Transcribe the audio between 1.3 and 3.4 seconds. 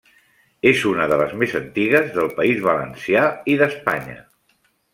més antigues del País Valencià